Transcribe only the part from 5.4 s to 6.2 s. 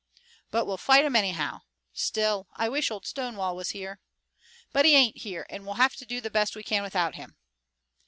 and we'll have to do